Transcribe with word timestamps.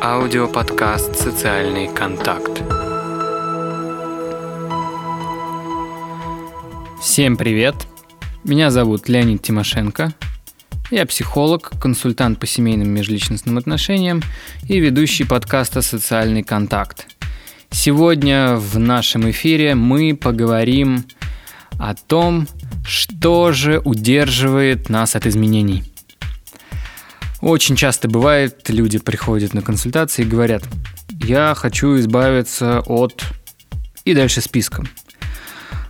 Аудиоподкаст 0.00 1.16
«Социальный 1.16 1.88
контакт». 1.92 2.62
Всем 7.02 7.36
привет! 7.36 7.74
Меня 8.44 8.70
зовут 8.70 9.08
Леонид 9.08 9.42
Тимошенко. 9.42 10.14
Я 10.92 11.04
психолог, 11.04 11.72
консультант 11.80 12.38
по 12.38 12.46
семейным 12.46 12.90
межличностным 12.90 13.58
отношениям 13.58 14.22
и 14.68 14.78
ведущий 14.78 15.24
подкаста 15.24 15.82
«Социальный 15.82 16.44
контакт». 16.44 17.08
Сегодня 17.70 18.54
в 18.54 18.78
нашем 18.78 19.28
эфире 19.32 19.74
мы 19.74 20.16
поговорим 20.16 21.06
о 21.76 21.96
том, 21.96 22.46
что 22.86 23.50
же 23.50 23.80
удерживает 23.84 24.88
нас 24.90 25.16
от 25.16 25.26
изменений– 25.26 25.82
очень 27.40 27.76
часто 27.76 28.08
бывает, 28.08 28.68
люди 28.68 28.98
приходят 28.98 29.54
на 29.54 29.62
консультации 29.62 30.22
и 30.22 30.28
говорят, 30.28 30.64
я 31.22 31.54
хочу 31.56 31.98
избавиться 31.98 32.80
от... 32.86 33.22
И 34.04 34.14
дальше 34.14 34.40
списком. 34.40 34.88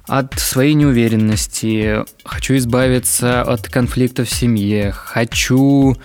От 0.06 0.34
своей 0.38 0.74
неуверенности, 0.74 2.04
хочу 2.24 2.56
избавиться 2.56 3.42
от 3.42 3.68
конфликтов 3.68 4.28
в 4.28 4.34
семье, 4.34 4.90
хочу 4.92 5.96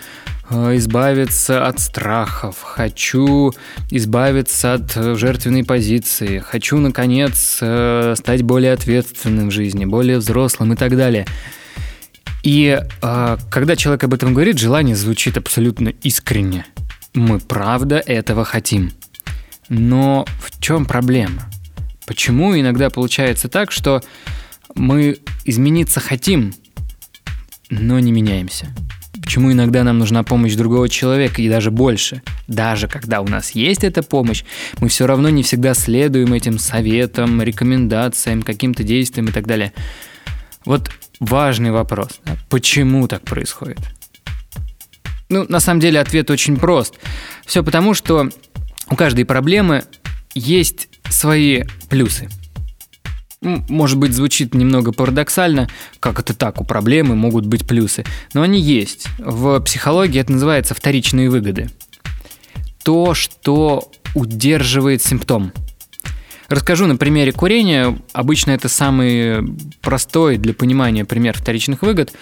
э, 0.49 0.76
избавиться 0.77 1.66
от 1.66 1.80
страхов, 1.80 2.62
хочу 2.62 3.54
избавиться 3.90 4.73
от 4.73 4.94
жертвенной 4.94 5.63
позиции, 5.63 6.40
хочу, 6.40 6.77
наконец, 6.77 7.60
э, 7.62 8.16
стать 8.18 8.44
более 8.44 8.73
ответственным 8.73 9.49
в 9.49 9.52
жизни, 9.52 9.85
более 9.85 10.18
взрослым 10.18 10.73
и 10.73 10.76
так 10.76 10.96
далее– 10.96 11.26
и 12.44 12.80
э, 13.02 13.38
когда 13.50 13.76
человек 13.76 14.04
об 14.04 14.14
этом 14.14 14.34
говорит, 14.34 14.60
желание 14.60 14.96
звучит 14.96 15.38
абсолютно 15.38 15.90
искренне. 15.90 16.66
Мы 17.14 17.40
правда 17.40 17.98
этого 17.98 18.44
хотим. 18.44 18.91
Но 19.70 20.26
в 20.40 20.60
чем 20.62 20.85
проблема? 20.85 21.50
Почему 22.05 22.60
иногда 22.60 22.90
получается 22.90 23.48
так, 23.48 23.72
что 23.72 24.04
мы 24.76 25.20
измениться 25.46 26.02
хотим, 26.02 26.54
но 27.70 28.00
не 28.00 28.12
меняемся? 28.12 28.68
Почему 29.22 29.54
иногда 29.54 29.84
нам 29.85 30.00
нужна 30.00 30.24
помощь 30.24 30.55
другого 30.55 30.90
человека 30.90 31.41
и 31.41 31.48
даже 31.48 31.72
больше? 31.72 32.22
Даже 32.50 32.90
когда 32.90 33.22
у 33.22 33.28
нас 33.28 33.52
есть 33.52 33.85
эта 33.85 34.04
помощь, 34.04 34.44
мы 34.82 34.90
все 34.90 35.07
равно 35.07 35.30
не 35.30 35.44
всегда 35.44 35.74
следуем 35.74 36.34
этим 36.34 36.60
советам, 36.60 37.41
рекомендациям, 37.41 38.44
каким-то 38.44 38.84
действиям 38.84 39.28
и 39.28 39.32
так 39.32 39.48
далее. 39.48 39.72
Вот 40.66 40.91
важный 41.20 41.72
вопрос. 41.72 42.20
Да? 42.26 42.38
Почему 42.50 43.08
так 43.08 43.24
происходит? 43.24 43.80
Ну, 45.30 45.46
на 45.48 45.60
самом 45.60 45.80
деле 45.80 46.00
ответ 46.00 46.30
очень 46.30 46.58
прост. 46.58 46.96
Все 47.46 47.64
потому, 47.64 47.94
что 47.94 48.30
у 48.90 48.96
каждой 48.96 49.26
проблемы 49.26 49.86
есть 50.36 50.90
свои 51.10 51.64
плюсы. 51.90 52.30
Может 53.41 53.98
быть, 53.98 54.14
звучит 54.14 54.54
немного 54.54 54.94
парадоксально, 54.94 55.68
как 56.00 56.20
это 56.20 56.34
так, 56.34 56.62
у 56.62 56.64
проблемы 56.64 57.16
могут 57.16 57.46
быть 57.46 57.68
плюсы, 57.68 58.06
но 58.34 58.41
они 58.41 58.62
есть. 58.62 59.08
В 59.18 59.60
психологии 59.60 60.22
это 60.22 60.32
называется 60.32 60.74
вторичные 60.74 61.30
выгоды. 61.30 61.70
То, 62.84 63.14
что 63.14 63.91
удерживает 64.14 65.02
симптом– 65.02 65.52
Расскажу 66.53 66.85
на 66.85 66.97
примере 66.97 67.31
курения. 67.31 67.97
Обычно 68.12 68.51
это 68.51 68.69
самый 68.69 69.44
простой 69.81 70.38
для 70.38 70.53
понимания 70.53 71.03
пример 71.03 71.35
вторичных 71.35 71.81
выгод. 71.81 72.13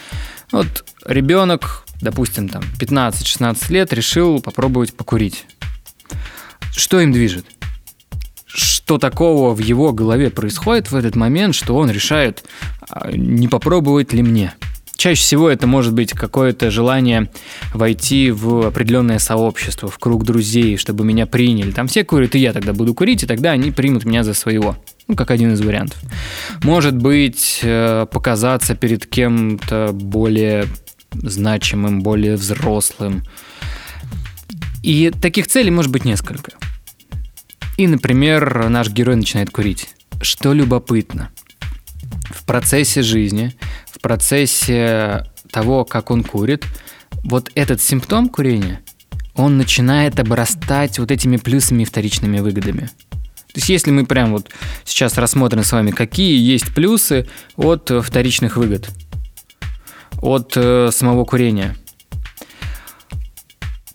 Вот 0.54 0.86
ребенок, 1.06 1.84
допустим, 2.00 2.48
там 2.48 2.64
15-16 2.80 3.74
лет, 3.74 3.92
решил 3.92 4.40
попробовать 4.40 4.94
покурить. 4.94 5.46
Что 6.74 7.02
им 7.02 7.12
движет? 7.12 7.46
Что 8.46 8.98
такого 8.98 9.54
в 9.54 9.60
его 9.60 9.92
голове 9.92 10.30
происходит 10.30 10.92
в 10.92 10.96
этот 10.96 11.18
момент, 11.18 11.54
что 11.54 11.76
он 11.76 11.92
решает, 11.92 12.46
а, 12.88 13.12
не 13.12 13.50
попробовать 13.50 14.14
ли 14.14 14.24
мне? 14.24 14.54
Чаще 15.02 15.20
всего 15.20 15.50
это 15.50 15.66
может 15.66 15.94
быть 15.94 16.12
какое-то 16.12 16.70
желание 16.70 17.28
войти 17.74 18.30
в 18.30 18.68
определенное 18.68 19.18
сообщество, 19.18 19.90
в 19.90 19.98
круг 19.98 20.24
друзей, 20.24 20.78
чтобы 20.78 21.04
меня 21.04 21.26
приняли. 21.26 21.72
Там 21.72 21.88
все 21.88 22.04
курят, 22.04 22.36
и 22.36 22.40
я 22.40 22.54
тогда 22.54 22.72
буду 22.72 22.94
курить, 22.94 23.24
и 23.24 23.26
тогда 23.26 23.50
они 23.50 23.72
примут 23.72 24.06
меня 24.06 24.24
за 24.24 24.36
своего. 24.36 24.78
Ну, 25.08 25.16
как 25.16 25.32
один 25.32 25.54
из 25.54 25.62
вариантов. 25.62 26.00
Может 26.62 26.96
быть, 26.96 27.62
э, 27.64 28.06
показаться 28.12 28.76
перед 28.76 29.08
кем-то 29.08 29.90
более 29.92 30.68
значимым, 31.14 32.04
более 32.04 32.36
взрослым. 32.36 33.24
И 34.84 35.10
таких 35.10 35.48
целей 35.48 35.72
может 35.72 35.90
быть 35.90 36.06
несколько. 36.06 36.52
И, 37.78 37.88
например, 37.88 38.70
наш 38.70 38.90
герой 38.90 39.16
начинает 39.16 39.50
курить. 39.50 39.90
Что 40.22 40.54
любопытно. 40.54 41.32
В 42.30 42.46
процессе 42.46 43.02
жизни 43.02 43.56
процессе 44.02 45.26
того, 45.52 45.86
как 45.86 46.12
он 46.12 46.24
курит, 46.24 46.66
вот 47.24 47.52
этот 47.56 47.82
симптом 47.82 48.30
курения, 48.30 48.82
он 49.36 49.58
начинает 49.58 50.20
обрастать 50.20 51.00
вот 51.00 51.12
этими 51.12 51.38
плюсами 51.38 51.84
и 51.84 51.86
вторичными 51.86 52.40
выгодами. 52.40 52.90
То 53.54 53.58
есть 53.58 53.70
если 53.70 53.92
мы 53.92 54.06
прям 54.06 54.32
вот 54.32 54.50
сейчас 54.86 55.18
рассмотрим 55.18 55.64
с 55.64 55.72
вами, 55.72 55.92
какие 55.92 56.40
есть 56.40 56.74
плюсы 56.74 57.28
от 57.58 57.92
вторичных 58.04 58.56
выгод, 58.56 58.90
от 60.22 60.54
э, 60.56 60.90
самого 60.92 61.26
курения– 61.26 61.76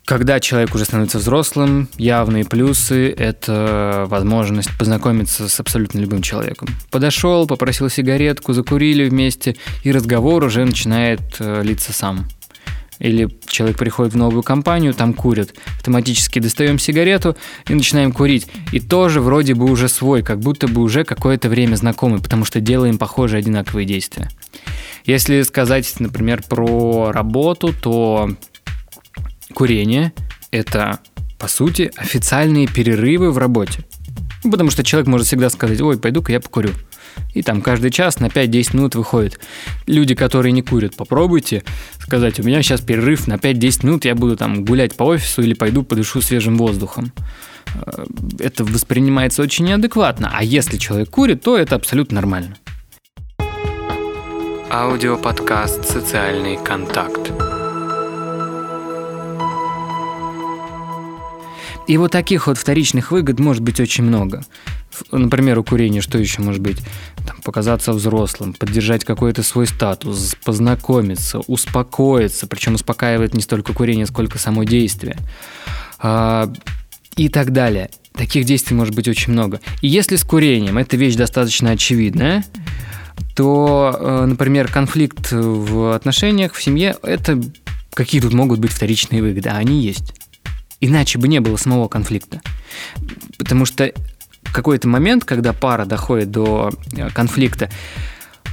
когда 0.07 0.39
человек 0.39 0.73
уже 0.75 0.85
становится 0.85 1.19
взрослым, 1.19 1.89
явные 1.99 2.45
плюсы– 2.45 3.11
это 3.19 4.07
возможность 4.09 4.71
познакомиться 4.79 5.49
с 5.49 5.61
абсолютно 5.61 5.99
любым 5.99 6.23
человеком. 6.23 6.69
Подошел, 6.93 7.47
попросил 7.47 7.91
сигаретку, 7.91 8.53
закурили 8.53 9.09
вместе, 9.09 9.57
и 9.83 9.91
разговор 9.91 10.45
уже 10.45 10.65
начинает 10.65 11.21
э, 11.41 11.63
литься 11.65 11.93
сам. 11.93 12.29
Или 13.01 13.29
человек 13.49 13.79
приходит 13.79 14.15
в 14.15 14.17
новую 14.17 14.45
компанию, 14.45 14.95
там 14.95 15.13
курят. 15.13 15.55
Автоматически 15.79 16.39
достаем 16.39 16.79
сигарету 16.79 17.37
и 17.69 17.75
начинаем 17.75 18.13
курить. 18.13 18.47
И 18.71 18.79
тоже 18.79 19.21
вроде 19.21 19.55
бы 19.55 19.69
уже 19.69 19.89
свой, 19.89 20.23
как 20.23 20.39
будто 20.39 20.69
бы 20.69 20.83
уже 20.83 21.03
какое-то 21.03 21.49
время 21.49 21.75
знакомый, 21.75 22.23
потому 22.23 22.45
что 22.45 22.61
делаем 22.61 22.97
похожие 22.97 23.41
одинаковые 23.41 23.85
действия. 23.85 24.31
Если 25.05 25.43
сказать, 25.43 25.93
например, 25.99 26.45
про 26.49 27.11
работу, 27.13 27.75
то 27.83 28.31
курение– 29.55 30.13
это, 30.51 31.01
по 31.39 31.49
сути, 31.49 31.91
официальные 31.97 32.67
перерывы 32.67 33.31
в 33.31 33.39
работе. 33.39 33.85
Потому 34.43 34.71
что 34.71 34.85
человек 34.85 35.09
может 35.09 35.27
всегда 35.27 35.51
сказать, 35.51 35.81
ой, 35.81 35.99
пойду-ка 35.99 36.33
я 36.33 36.41
покурю. 36.41 36.71
И 37.35 37.43
там 37.43 37.63
каждый 37.63 37.91
час 37.91 38.21
на 38.21 38.27
5-10 38.27 38.77
минут 38.77 38.95
выходит. 38.95 39.41
Люди, 39.87 40.15
которые 40.15 40.53
не 40.53 40.63
курят, 40.63 40.97
попробуйте 40.97 41.65
сказать, 41.99 42.39
у 42.41 42.43
меня 42.43 42.63
сейчас 42.63 42.81
перерыв 42.81 43.27
на 43.27 43.35
5-10 43.35 43.87
минут, 43.87 44.05
я 44.05 44.15
буду 44.15 44.37
там 44.37 44.65
гулять 44.65 44.97
по 44.97 45.05
офису 45.05 45.43
или 45.43 45.55
пойду 45.55 45.83
подышу 45.83 46.21
свежим 46.21 46.57
воздухом. 46.57 47.13
Э, 47.75 48.05
это 48.39 48.65
воспринимается 48.65 49.43
очень 49.43 49.65
неадекватно. 49.67 50.31
А 50.33 50.43
если 50.43 50.77
человек 50.77 51.11
курит, 51.11 51.43
то 51.43 51.57
это 51.57 51.75
абсолютно 51.75 52.17
нормально. 52.17 52.57
Аудиоподкаст 54.71 55.89
«Социальный 55.89 56.57
контакт». 56.57 57.46
И 61.87 61.99
вот 61.99 62.13
таких 62.13 62.47
вот 62.49 62.59
вторичных 62.59 63.13
выгод 63.13 63.39
может 63.39 63.63
быть 63.63 63.79
очень 63.81 64.05
много. 64.05 64.45
Например, 65.13 65.59
у 65.59 65.65
курения 65.65 66.01
что 66.01 66.19
еще 66.19 66.43
может 66.43 66.61
быть? 66.61 66.79
Там, 67.27 67.37
показаться 67.43 67.93
взрослым, 67.93 68.55
поддержать 68.55 69.05
какой-то 69.05 69.43
свой 69.43 69.67
статус, 69.67 70.37
познакомиться, 70.45 71.41
успокоиться. 71.41 72.47
Причем 72.47 72.75
успокаивает 72.75 73.35
не 73.35 73.43
столько 73.43 73.73
курение, 73.73 74.07
сколько 74.07 74.39
само 74.39 74.65
действие. 74.65 75.17
А, 75.99 76.53
и 77.17 77.29
так 77.29 77.53
далее. 77.53 77.91
Таких 78.15 78.45
действий 78.45 78.77
может 78.77 78.95
быть 78.95 79.09
очень 79.09 79.33
много. 79.33 79.61
И 79.83 79.89
если 79.89 80.17
с 80.17 80.25
курением 80.25 80.79
эта 80.79 80.97
вещь 80.97 81.15
достаточно 81.15 81.71
очевидная, 81.71 82.45
то, 83.35 83.95
э, 83.99 84.25
например, 84.27 84.73
конфликт 84.73 85.31
в 85.31 85.95
отношениях, 85.95 86.55
в 86.55 86.63
семье, 86.63 86.97
это 87.03 87.41
какие 87.93 88.21
тут 88.21 88.33
могут 88.33 88.59
быть 88.59 88.73
вторичные 88.73 89.23
выгоды? 89.23 89.51
А 89.51 89.57
они 89.57 89.83
есть. 89.83 90.15
Иначе 90.81 91.19
бы 91.19 91.29
не 91.29 91.41
было 91.41 91.57
самого 91.57 91.89
конфликта. 91.89 92.41
Потому 93.39 93.65
что 93.65 93.93
какой-то 94.57 94.89
момент, 94.89 95.27
когда 95.27 95.53
пара 95.53 95.85
доходит 95.85 96.31
до 96.31 96.71
э, 96.97 97.11
конфликта, 97.11 97.71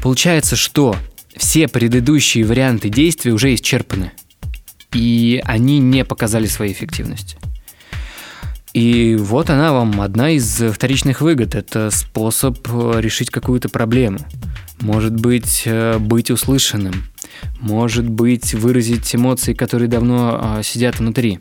получается, 0.01 0.57
что 0.57 0.97
все 1.37 1.69
предыдущие 1.69 2.43
варианты 2.45 2.89
действий 2.89 3.31
уже 3.31 3.55
исчерпаны. 3.55 4.11
И 4.91 5.41
они 5.45 5.79
не 5.79 6.03
показали 6.03 6.45
своей 6.45 6.73
эффективности. 6.73 7.37
И 8.73 9.15
вот 9.15 9.49
она 9.49 9.71
вам 9.71 10.01
одна 10.01 10.31
из 10.31 10.61
вторичных 10.73 11.21
выгод. 11.21 11.55
Это 11.55 11.89
способ 11.89 12.57
э, 12.67 12.99
решить 12.99 13.29
какую-то 13.29 13.69
проблему. 13.69 14.19
Может 14.81 15.13
быть, 15.13 15.63
э, 15.65 15.99
быть 15.99 16.31
услышанным. 16.31 17.05
Может 17.61 18.09
быть, 18.09 18.53
выразить 18.53 19.15
эмоции, 19.15 19.53
которые 19.53 19.87
давно 19.87 20.59
сидят 20.63 20.99
внутри. 20.99 21.39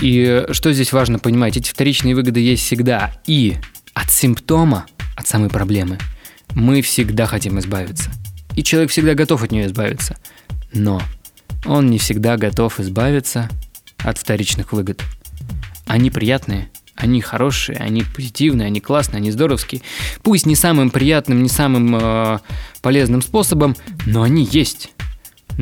И 0.00 0.46
что 0.50 0.72
здесь 0.72 0.92
важно 0.92 1.18
понимать? 1.18 1.56
Эти 1.56 1.70
вторичные 1.70 2.14
выгоды 2.14 2.40
есть 2.40 2.64
всегда. 2.64 3.20
И 3.26 3.56
от 3.94 4.10
симптома, 4.10 4.86
от 5.16 5.26
самой 5.26 5.50
проблемы, 5.50 5.98
мы 6.54 6.82
всегда 6.82 7.26
хотим 7.26 7.58
избавиться. 7.58 8.10
И 8.56 8.62
человек 8.62 8.90
всегда 8.90 9.14
готов 9.14 9.42
от 9.42 9.52
нее 9.52 9.66
избавиться. 9.66 10.16
Но 10.72 11.02
он 11.64 11.90
не 11.90 11.98
всегда 11.98 12.36
готов 12.36 12.80
избавиться 12.80 13.48
от 13.98 14.18
вторичных 14.18 14.72
выгод. 14.72 15.02
Они 15.86 16.10
приятные, 16.10 16.70
они 16.94 17.20
хорошие, 17.20 17.78
они 17.78 18.02
позитивные, 18.02 18.66
они 18.66 18.80
классные, 18.80 19.18
они 19.18 19.30
здоровские. 19.30 19.82
Пусть 20.22 20.46
не 20.46 20.54
самым 20.54 20.90
приятным, 20.90 21.42
не 21.42 21.48
самым 21.48 21.96
э, 21.96 22.38
полезным 22.82 23.22
способом, 23.22 23.76
но 24.06 24.22
они 24.22 24.48
есть. 24.50 24.90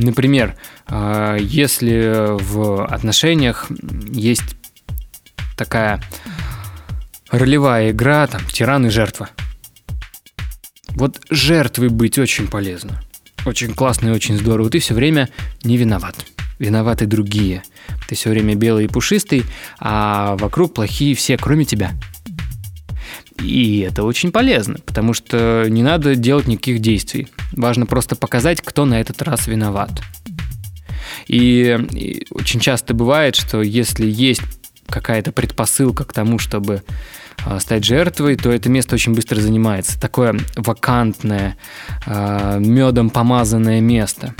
Например, 0.03 0.55
э, 0.87 1.37
если 1.41 2.37
в 2.41 2.85
отношениях 2.85 3.67
есть 4.11 4.55
такая 5.57 6.01
ролевая 7.29 7.91
игра, 7.91 8.27
там, 8.27 8.41
тиран 8.45 8.87
и 8.87 8.89
жертва. 8.89 9.29
Вот 10.89 11.21
жертвой 11.29 11.89
быть 11.89 12.17
очень 12.17 12.47
полезно. 12.47 13.01
Очень 13.45 13.73
классно 13.73 14.09
и 14.09 14.11
очень 14.11 14.37
здорово. 14.37 14.69
Ты 14.69 14.79
все 14.79 14.93
время 14.93 15.29
не 15.63 15.77
виноват. 15.77 16.15
Виноваты 16.59 17.05
другие. 17.05 17.63
Ты 18.07 18.15
все 18.15 18.29
время 18.29 18.55
белый 18.55 18.85
и 18.85 18.89
пушистый, 18.89 19.43
а 19.79 20.35
вокруг 20.37 20.73
плохие 20.73 21.15
все, 21.15 21.37
кроме 21.37 21.65
тебя. 21.65 21.91
И 23.41 23.79
это 23.79 24.03
очень 24.03 24.31
полезно, 24.31 24.77
потому 24.85 25.13
что 25.13 25.65
не 25.69 25.83
надо 25.83 26.15
делать 26.15 26.47
никаких 26.47 26.79
действий. 26.79 27.27
Важно 27.51 27.85
просто 27.85 28.15
показать, 28.15 28.61
кто 28.61 28.85
на 28.85 28.99
этот 28.99 29.21
раз 29.21 29.47
виноват. 29.47 29.91
И, 31.27 31.77
и 31.91 32.25
очень 32.31 32.59
часто 32.59 32.93
бывает, 32.93 33.35
что 33.35 33.61
если 33.61 34.05
есть 34.05 34.41
какая-то 34.87 35.31
предпосылка 35.31 36.03
к 36.03 36.13
тому, 36.13 36.39
чтобы 36.39 36.83
а, 37.45 37.59
стать 37.59 37.85
жертвой, 37.85 38.35
то 38.35 38.51
это 38.51 38.69
место 38.69 38.95
очень 38.95 39.13
быстро 39.13 39.39
занимается. 39.39 39.99
Такое 39.99 40.39
вакантное, 40.55 41.57
а, 42.05 42.57
медом 42.57 43.09
помазанное 43.09 43.81
место. 43.81 44.33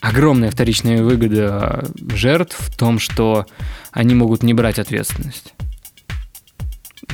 Огромная 0.00 0.50
вторичная 0.50 1.02
выгода 1.02 1.84
жертв 2.14 2.56
в 2.58 2.76
том, 2.76 2.98
что 2.98 3.46
они 3.92 4.14
могут 4.14 4.42
не 4.42 4.54
брать 4.54 4.78
ответственность. 4.78 5.52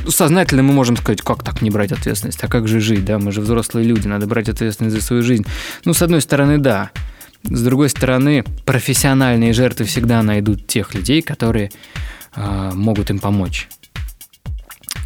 Сознательно 0.08 0.62
мы 0.62 0.72
можем 0.72 0.96
сказать, 0.96 1.22
как 1.22 1.42
так 1.42 1.62
не 1.62 1.70
брать 1.70 1.92
ответственность, 1.92 2.42
а 2.42 2.48
как 2.48 2.66
же 2.68 2.80
жить, 2.80 3.04
да, 3.04 3.18
мы 3.18 3.32
же 3.32 3.40
взрослые 3.40 3.86
люди, 3.86 4.08
надо 4.08 4.26
брать 4.26 4.48
ответственность 4.48 4.96
за 4.96 5.02
свою 5.02 5.22
жизнь. 5.22 5.46
Ну, 5.84 5.94
с 5.94 6.02
одной 6.02 6.20
стороны, 6.20 6.58
да. 6.58 6.90
С 7.44 7.62
другой 7.62 7.88
стороны, 7.88 8.44
профессиональные 8.64 9.52
жертвы 9.52 9.84
всегда 9.84 10.22
найдут 10.22 10.66
тех 10.66 10.94
людей, 10.94 11.22
которые 11.22 11.70
э, 12.34 12.70
могут 12.74 13.10
им 13.10 13.20
помочь. 13.20 13.68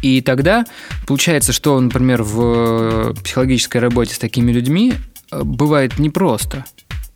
И 0.01 0.21
тогда 0.21 0.65
получается, 1.05 1.53
что, 1.53 1.79
например, 1.79 2.23
в 2.23 3.13
психологической 3.23 3.79
работе 3.79 4.15
с 4.15 4.19
такими 4.19 4.51
людьми 4.51 4.93
э, 5.31 5.43
бывает 5.43 5.99
непросто. 5.99 6.65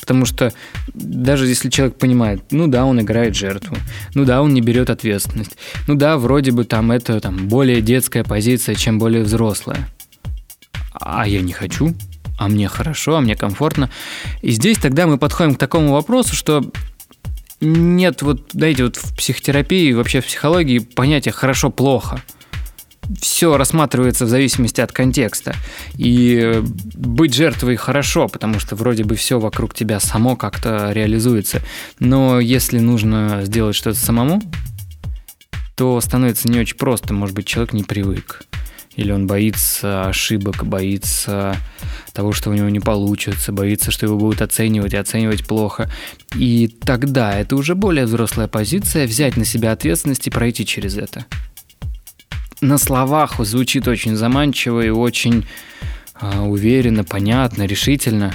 Потому 0.05 0.25
что 0.25 0.53
даже 0.93 1.47
если 1.47 1.67
человек 1.71 1.97
понимает, 1.97 2.43
ну 2.51 2.67
да, 2.67 2.85
он 2.85 3.01
играет 3.01 3.35
жертву, 3.35 3.75
ну 4.13 4.23
да, 4.23 4.43
он 4.43 4.53
не 4.53 4.61
берет 4.61 4.91
ответственность, 4.91 5.57
ну 5.87 5.95
да, 5.95 6.17
вроде 6.17 6.51
бы 6.51 6.63
там 6.63 6.91
это 6.91 7.19
там 7.19 7.47
более 7.47 7.81
детская 7.81 8.23
позиция, 8.23 8.75
чем 8.75 8.99
более 8.99 9.23
взрослая. 9.23 9.89
А 10.93 11.27
я 11.27 11.41
не 11.41 11.53
хочу, 11.53 11.95
а 12.37 12.47
мне 12.47 12.67
хорошо, 12.67 13.15
а 13.15 13.21
мне 13.21 13.35
комфортно. 13.35 13.89
И 14.43 14.51
здесь 14.51 14.77
тогда 14.77 15.07
мы 15.07 15.17
подходим 15.17 15.55
к 15.55 15.57
такому 15.57 15.93
вопросу, 15.93 16.35
что 16.35 16.63
нет 17.59 18.21
вот, 18.21 18.51
знаете, 18.53 18.83
вот 18.83 18.97
в 18.97 19.15
психотерапии, 19.15 19.91
вообще 19.93 20.21
в 20.21 20.27
психологии 20.27 20.77
понятия 20.77 21.31
хорошо-плохо– 21.31 22.21
все 23.21 23.57
рассматривается 23.57 24.25
в 24.25 24.29
зависимости 24.29 24.81
от 24.81 24.91
контекста. 24.91 25.55
И 25.97 26.61
быть 26.63 27.33
жертвой 27.33 27.75
хорошо, 27.75 28.27
потому 28.27 28.59
что 28.59 28.75
вроде 28.75 29.03
бы 29.03 29.15
все 29.15 29.39
вокруг 29.39 29.73
тебя 29.73 29.99
само 29.99 30.35
как-то 30.35 30.91
реализуется. 30.91 31.61
Но 31.99 32.39
если 32.39 32.79
нужно 32.79 33.41
сделать 33.43 33.75
что-то 33.75 33.97
самому, 33.97 34.41
то 35.75 35.99
становится 36.01 36.47
не 36.47 36.59
очень 36.59 36.77
просто. 36.77 37.13
Может 37.13 37.35
быть, 37.35 37.45
человек 37.45 37.73
не 37.73 37.83
привык. 37.83 38.43
Или 38.95 39.11
он 39.11 39.27
боится 39.27 40.05
ошибок, 40.05 40.65
боится 40.65 41.57
того, 42.13 42.31
что 42.31 42.49
у 42.49 42.53
него 42.53 42.69
не 42.69 42.79
получится, 42.79 43.51
боится, 43.51 43.91
что 43.91 44.05
его 44.05 44.17
будут 44.17 44.41
оценивать 44.41 44.93
и 44.93 44.97
оценивать 44.97 45.45
плохо. 45.45 45.89
И 46.33 46.67
тогда 46.67 47.37
это 47.37 47.57
уже 47.57 47.75
более 47.75 48.05
взрослая 48.05 48.47
позиция 48.47 49.05
взять 49.05 49.35
на 49.35 49.43
себя 49.43 49.73
ответственность 49.73 50.27
и 50.27 50.31
пройти 50.31 50.65
через 50.65 50.97
это 50.97 51.25
на 52.65 52.77
словах 52.77 53.39
звучит 53.39 53.87
очень 53.87 54.15
заманчиво 54.15 54.81
и 54.81 54.89
очень 54.89 55.45
э, 56.19 56.39
уверенно, 56.39 57.03
понятно, 57.03 57.65
решительно. 57.65 58.33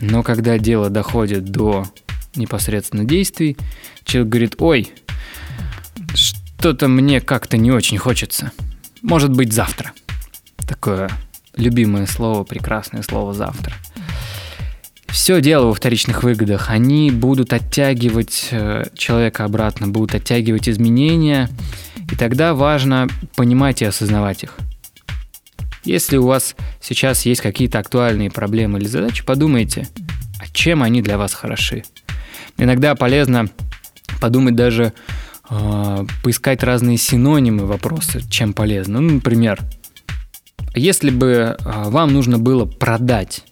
Но 0.00 0.22
когда 0.22 0.58
дело 0.58 0.90
доходит 0.90 1.44
до 1.44 1.86
непосредственно 2.34 3.04
действий, 3.04 3.56
человек 4.04 4.30
говорит, 4.30 4.54
ой, 4.58 4.92
что-то 6.14 6.88
мне 6.88 7.20
как-то 7.20 7.56
не 7.56 7.70
очень 7.70 7.98
хочется. 7.98 8.52
Может 9.02 9.30
быть, 9.30 9.52
завтра. 9.52 9.92
Такое 10.68 11.10
любимое 11.56 12.06
слово, 12.06 12.44
прекрасное 12.44 13.02
слово 13.02 13.34
«завтра». 13.34 13.74
Все 15.08 15.42
дело 15.42 15.66
во 15.66 15.74
вторичных 15.74 16.22
выгодах. 16.22 16.70
Они 16.70 17.10
будут 17.10 17.52
оттягивать 17.52 18.48
э, 18.50 18.84
человека 18.94 19.44
обратно, 19.44 19.88
будут 19.88 20.14
оттягивать 20.14 20.70
изменения, 20.70 21.50
и 22.12 22.14
тогда 22.14 22.52
важно 22.52 23.08
понимать 23.36 23.80
и 23.80 23.86
осознавать 23.86 24.42
их. 24.42 24.58
Если 25.82 26.18
у 26.18 26.26
вас 26.26 26.54
сейчас 26.78 27.24
есть 27.24 27.40
какие-то 27.40 27.78
актуальные 27.78 28.30
проблемы 28.30 28.78
или 28.78 28.86
задачи, 28.86 29.24
подумайте, 29.24 29.88
а 30.38 30.46
чем 30.52 30.82
они 30.82 31.00
для 31.00 31.16
вас 31.16 31.32
хороши. 31.32 31.84
Иногда 32.58 32.94
полезно 32.94 33.48
подумать 34.20 34.54
даже, 34.54 34.92
э, 35.48 36.06
поискать 36.22 36.62
разные 36.62 36.98
синонимы 36.98 37.64
вопроса, 37.64 38.20
чем 38.30 38.52
полезно. 38.52 39.00
Ну, 39.00 39.14
например, 39.14 39.58
если 40.74 41.08
бы 41.08 41.26
э, 41.26 41.56
вам 41.64 42.12
нужно 42.12 42.38
было 42.38 42.66
продать 42.66 43.42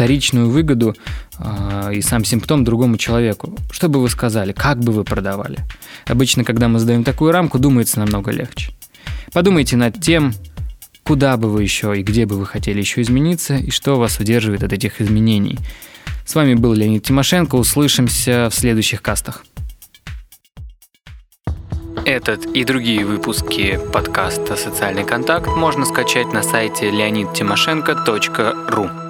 вторичную 0.00 0.48
выгоду 0.48 0.96
э, 1.38 1.90
и 1.96 2.00
сам 2.00 2.24
симптом 2.24 2.64
другому 2.64 2.96
человеку. 2.96 3.54
Что 3.70 3.90
бы 3.90 4.00
вы 4.00 4.08
сказали? 4.08 4.52
Как 4.52 4.78
бы 4.78 4.92
вы 4.92 5.04
продавали? 5.04 5.58
Обычно, 6.06 6.42
когда 6.42 6.68
мы 6.68 6.78
задаем 6.78 7.04
такую 7.04 7.32
рамку, 7.32 7.58
думается 7.58 7.98
намного 7.98 8.30
легче. 8.30 8.72
Подумайте 9.34 9.76
над 9.76 10.00
тем, 10.00 10.32
куда 11.02 11.36
бы 11.36 11.50
вы 11.50 11.64
еще 11.64 12.00
и 12.00 12.02
где 12.02 12.24
бы 12.24 12.38
вы 12.38 12.46
хотели 12.46 12.78
еще 12.78 13.02
измениться, 13.02 13.56
и 13.56 13.70
что 13.70 13.98
вас 13.98 14.18
удерживает 14.18 14.62
от 14.62 14.72
этих 14.72 15.02
изменений. 15.02 15.58
С 16.24 16.34
вами 16.34 16.54
был 16.54 16.72
Леонид 16.72 17.04
Тимошенко. 17.04 17.56
Услышимся 17.56 18.48
в 18.50 18.54
следующих 18.54 19.02
кастах. 19.02 19.44
Этот 22.06 22.46
и 22.46 22.64
другие 22.64 23.04
выпуски 23.04 23.78
подкаста 23.92 24.56
«Социальный 24.56 25.04
контакт» 25.04 25.48
можно 25.48 25.84
скачать 25.84 26.32
на 26.32 26.42
сайте 26.42 26.88
leonidtimoshenko.ru. 26.88 29.09